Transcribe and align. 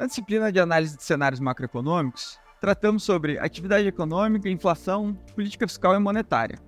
Na 0.00 0.06
disciplina 0.06 0.50
de 0.50 0.58
análise 0.58 0.96
de 0.96 1.02
cenários 1.02 1.40
macroeconômicos, 1.40 2.38
tratamos 2.58 3.02
sobre 3.02 3.38
atividade 3.38 3.86
econômica, 3.86 4.48
inflação, 4.48 5.12
política 5.34 5.68
fiscal 5.68 5.94
e 5.94 5.98
monetária. 5.98 6.58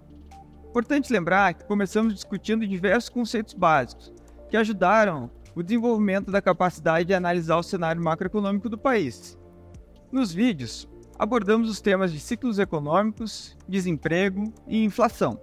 Importante 0.69 1.11
lembrar 1.11 1.55
que 1.55 1.65
começamos 1.65 2.13
discutindo 2.13 2.67
diversos 2.67 3.09
conceitos 3.09 3.55
básicos 3.55 4.13
que 4.51 4.57
ajudaram 4.59 5.31
o 5.55 5.63
desenvolvimento 5.63 6.31
da 6.31 6.43
capacidade 6.43 7.07
de 7.07 7.15
analisar 7.15 7.57
o 7.57 7.63
cenário 7.63 8.05
macroeconômico 8.05 8.69
do 8.69 8.77
país. 8.77 9.39
Nos 10.13 10.31
vídeos, 10.31 10.87
abordamos 11.19 11.71
os 11.71 11.81
temas 11.81 12.13
de 12.13 12.21
ciclos 12.21 12.59
econômicos, 12.59 13.57
desemprego 13.67 14.53
e 14.69 14.85
inflação, 14.85 15.41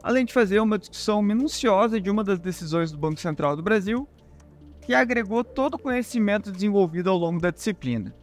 além 0.00 0.24
de 0.24 0.32
fazer 0.32 0.60
uma 0.60 0.78
discussão 0.78 1.20
minuciosa 1.22 2.00
de 2.00 2.08
uma 2.08 2.22
das 2.22 2.38
decisões 2.38 2.92
do 2.92 2.98
Banco 2.98 3.18
Central 3.18 3.56
do 3.56 3.64
Brasil 3.64 4.08
que 4.86 4.94
agregou 4.94 5.42
todo 5.42 5.74
o 5.74 5.78
conhecimento 5.78 6.52
desenvolvido 6.52 7.10
ao 7.10 7.18
longo 7.18 7.40
da 7.40 7.50
disciplina. 7.50 8.14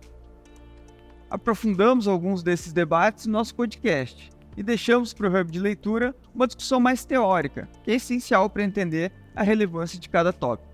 Aprofundamos 1.30 2.08
alguns 2.08 2.42
desses 2.42 2.72
debates 2.72 3.26
no 3.26 3.34
nosso 3.34 3.54
podcast 3.54 4.32
e 4.56 4.64
deixamos 4.64 5.14
para 5.14 5.30
o 5.30 5.42
Hub 5.42 5.52
de 5.52 5.60
Leitura 5.60 6.16
uma 6.34 6.48
discussão 6.48 6.80
mais 6.80 7.04
teórica, 7.04 7.68
que 7.84 7.92
é 7.92 7.96
essencial 7.96 8.50
para 8.50 8.64
entender 8.64 9.12
a 9.36 9.44
relevância 9.44 10.00
de 10.00 10.08
cada 10.08 10.32
tópico. 10.32 10.72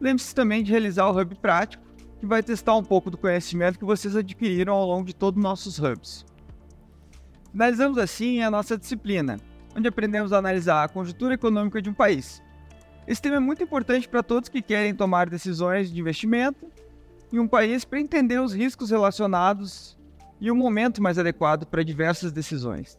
Lembre-se 0.00 0.34
também 0.34 0.62
de 0.62 0.70
realizar 0.70 1.06
o 1.06 1.20
Hub 1.20 1.34
Prático, 1.34 1.84
que 2.18 2.24
vai 2.24 2.42
testar 2.42 2.74
um 2.74 2.84
pouco 2.84 3.10
do 3.10 3.18
conhecimento 3.18 3.78
que 3.78 3.84
vocês 3.84 4.16
adquiriram 4.16 4.72
ao 4.72 4.86
longo 4.86 5.04
de 5.04 5.14
todos 5.14 5.36
os 5.36 5.42
nossos 5.42 5.78
Hubs. 5.78 6.24
Finalizamos 7.52 7.98
assim 7.98 8.40
a 8.40 8.50
nossa 8.50 8.78
disciplina, 8.78 9.38
onde 9.76 9.86
aprendemos 9.86 10.32
a 10.32 10.38
analisar 10.38 10.84
a 10.84 10.88
conjuntura 10.88 11.34
econômica 11.34 11.82
de 11.82 11.90
um 11.90 11.94
país, 11.94 12.42
esse 13.08 13.22
tema 13.22 13.36
é 13.36 13.40
muito 13.40 13.62
importante 13.62 14.06
para 14.06 14.22
todos 14.22 14.50
que 14.50 14.60
querem 14.60 14.94
tomar 14.94 15.30
decisões 15.30 15.90
de 15.90 15.98
investimento 15.98 16.70
em 17.32 17.38
um 17.38 17.48
país 17.48 17.82
para 17.82 17.98
entender 17.98 18.38
os 18.38 18.52
riscos 18.52 18.90
relacionados 18.90 19.96
e 20.38 20.50
o 20.50 20.54
momento 20.54 21.02
mais 21.02 21.18
adequado 21.18 21.64
para 21.64 21.82
diversas 21.82 22.32
decisões. 22.32 22.98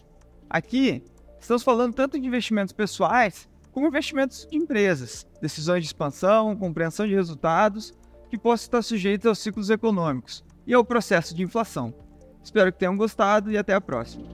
Aqui, 0.49 1.03
estamos 1.39 1.61
falando 1.61 1.93
tanto 1.93 2.19
de 2.19 2.25
investimentos 2.25 2.73
pessoais 2.73 3.47
como 3.71 3.85
investimentos 3.85 4.47
de 4.49 4.57
empresas, 4.57 5.27
decisões 5.39 5.83
de 5.83 5.89
expansão, 5.89 6.55
compreensão 6.55 7.05
de 7.05 7.13
resultados 7.13 7.93
que 8.31 8.37
possam 8.37 8.65
estar 8.65 8.81
sujeitos 8.81 9.27
aos 9.27 9.37
ciclos 9.37 9.69
econômicos 9.69 10.43
e 10.65 10.73
ao 10.73 10.83
processo 10.83 11.35
de 11.35 11.43
inflação. 11.43 11.93
Espero 12.43 12.73
que 12.73 12.79
tenham 12.79 12.97
gostado 12.97 13.51
e 13.51 13.59
até 13.59 13.75
a 13.75 13.81
próxima. 13.81 14.25